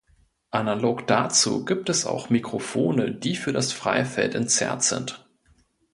[0.49, 5.27] Analog dazu gibt es auch Mikrofone, die für das Freifeld entzerrt sind.